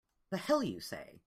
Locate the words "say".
0.81-1.19